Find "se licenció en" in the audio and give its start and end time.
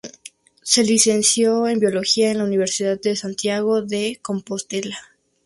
0.63-1.77